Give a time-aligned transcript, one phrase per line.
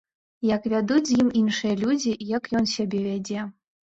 [0.55, 3.45] Як вядуць з ім іншыя людзі, як ён сябе вядзе.